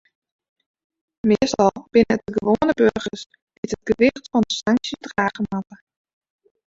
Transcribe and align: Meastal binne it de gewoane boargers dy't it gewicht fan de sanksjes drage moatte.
Meastal 1.29 1.73
binne 1.93 2.15
it 2.15 2.23
de 2.25 2.31
gewoane 2.37 2.73
boargers 2.79 3.21
dy't 3.59 3.73
it 3.77 3.85
gewicht 3.89 4.25
fan 4.31 4.43
de 4.47 4.55
sanksjes 4.61 5.01
drage 5.07 5.41
moatte. 5.49 5.75